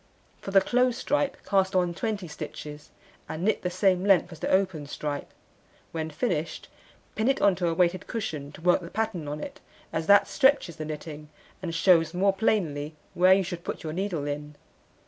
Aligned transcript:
For 0.41 0.49
the 0.49 0.61
close 0.61 0.97
stripe 0.97 1.37
cast 1.45 1.75
on 1.75 1.93
20 1.93 2.27
stitches, 2.27 2.89
and 3.29 3.43
knit 3.43 3.61
the 3.61 3.69
same 3.69 4.03
length 4.03 4.31
as 4.31 4.39
the 4.39 4.49
open 4.49 4.87
stripe. 4.87 5.31
When 5.91 6.09
finished, 6.09 6.69
pin 7.13 7.27
it 7.27 7.39
on 7.39 7.53
to 7.57 7.67
a 7.67 7.75
weighted 7.75 8.07
cushion 8.07 8.51
to 8.53 8.61
work 8.61 8.81
the 8.81 8.89
pattern 8.89 9.27
on 9.27 9.39
it, 9.41 9.59
as 9.93 10.07
that 10.07 10.27
stretches 10.27 10.77
the 10.77 10.85
knitting, 10.85 11.29
and 11.61 11.75
shews 11.75 12.15
more 12.15 12.33
plainly 12.33 12.95
where 13.13 13.35
you 13.35 13.43
should 13.43 13.63
put 13.63 13.83
your 13.83 13.93
needle 13.93 14.25
in. 14.27 14.55